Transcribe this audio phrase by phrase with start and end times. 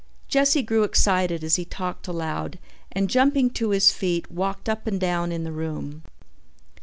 [0.27, 2.57] Jesse grew excited as he talked aloud
[2.91, 6.01] and jumping to his feet walked up and down in the room.